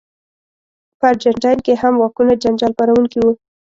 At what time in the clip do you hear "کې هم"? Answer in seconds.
1.65-1.93